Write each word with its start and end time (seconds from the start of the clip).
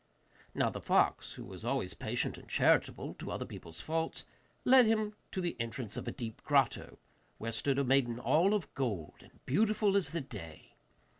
Now, 0.55 0.71
the 0.71 0.81
fox 0.81 1.33
who 1.33 1.43
was 1.45 1.63
always 1.63 1.93
patient 1.93 2.35
and 2.35 2.49
charitable 2.49 3.13
to 3.19 3.29
other 3.29 3.45
people's 3.45 3.79
faults, 3.81 4.25
led 4.65 4.87
him 4.87 5.13
to 5.31 5.41
the 5.41 5.55
entrance 5.59 5.95
of 5.95 6.07
a 6.07 6.11
deep 6.11 6.41
grotto, 6.43 6.97
where 7.37 7.51
stood 7.51 7.77
a 7.77 7.83
maiden 7.83 8.17
all 8.17 8.55
of 8.55 8.73
gold, 8.73 9.17
and 9.21 9.45
beautiful 9.45 9.95
as 9.95 10.09
the 10.09 10.21
day. 10.21 10.73